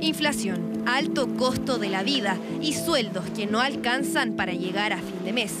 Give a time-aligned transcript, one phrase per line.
[0.00, 5.24] Inflación, alto costo de la vida y sueldos que no alcanzan para llegar a fin
[5.24, 5.52] de mes.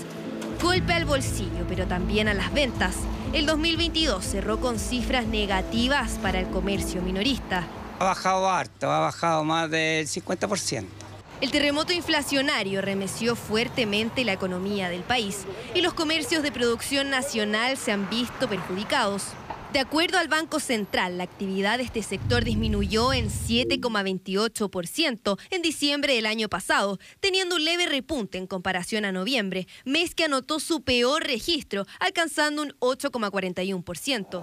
[0.62, 2.94] Golpe al bolsillo, pero también a las ventas.
[3.32, 7.66] El 2022 cerró con cifras negativas para el comercio minorista.
[7.98, 10.84] Ha bajado harto, ha bajado más del 50%.
[11.40, 17.76] El terremoto inflacionario remeció fuertemente la economía del país y los comercios de producción nacional
[17.76, 19.24] se han visto perjudicados.
[19.72, 26.14] De acuerdo al Banco Central, la actividad de este sector disminuyó en 7,28% en diciembre
[26.14, 30.84] del año pasado, teniendo un leve repunte en comparación a noviembre, mes que anotó su
[30.84, 34.42] peor registro, alcanzando un 8,41%.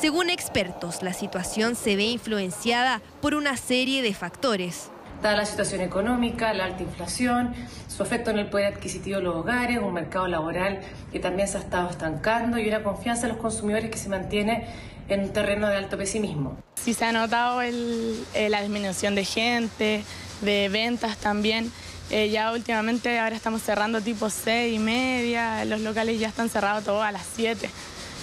[0.00, 4.92] Según expertos, la situación se ve influenciada por una serie de factores.
[5.22, 7.52] Dada la situación económica, la alta inflación,
[7.94, 10.80] su efecto en el poder adquisitivo de los hogares, un mercado laboral
[11.12, 14.66] que también se ha estado estancando y una confianza de los consumidores que se mantiene
[15.08, 16.56] en un terreno de alto pesimismo.
[16.76, 20.04] Sí se ha notado el, eh, la disminución de gente,
[20.40, 21.70] de ventas también.
[22.10, 26.84] Eh, ya últimamente ahora estamos cerrando tipo 6 y media, los locales ya están cerrados
[26.84, 27.68] todos a las 7.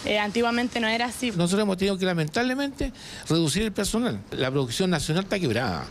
[0.05, 1.31] Eh, antiguamente no era así.
[1.31, 2.91] Nosotros hemos tenido que lamentablemente
[3.29, 4.19] reducir el personal.
[4.31, 5.85] La producción nacional está quebrada.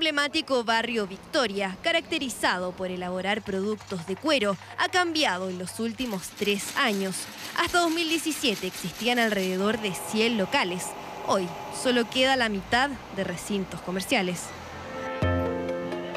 [0.00, 6.74] Emblemático barrio Victoria, caracterizado por elaborar productos de cuero, ha cambiado en los últimos tres
[6.78, 7.16] años.
[7.58, 10.86] Hasta 2017 existían alrededor de 100 locales.
[11.28, 11.46] Hoy
[11.82, 14.44] solo queda la mitad de recintos comerciales.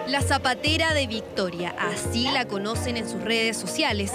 [0.08, 4.14] La zapatera de Victoria, así la conocen en sus redes sociales.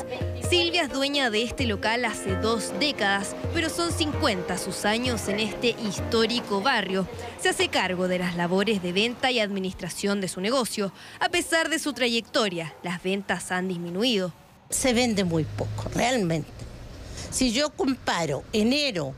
[0.49, 5.41] Silvia es dueña de este local hace dos décadas, pero son 50 sus años en
[5.41, 7.07] este histórico barrio.
[7.39, 10.91] Se hace cargo de las labores de venta y administración de su negocio.
[11.21, 14.33] A pesar de su trayectoria, las ventas han disminuido.
[14.71, 16.49] Se vende muy poco, realmente.
[17.31, 19.13] Si yo comparo enero,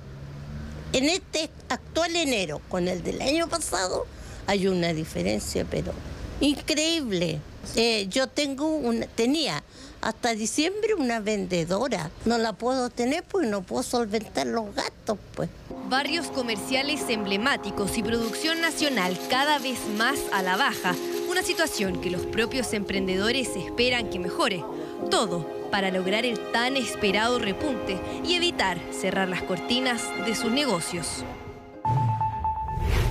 [0.93, 4.05] en este actual enero con el del año pasado,
[4.49, 5.93] hay una diferencia, pero
[6.41, 7.41] increíble.
[7.77, 9.63] Eh, yo tengo una, tenía
[10.01, 12.11] hasta diciembre una vendedora.
[12.25, 15.51] No la puedo tener porque no puedo solventar los gastos, pues.
[15.89, 20.95] Barrios comerciales emblemáticos y producción nacional cada vez más a la baja.
[21.29, 24.65] Una situación que los propios emprendedores esperan que mejore.
[25.11, 31.25] Todo para lograr el tan esperado repunte y evitar cerrar las cortinas de sus negocios.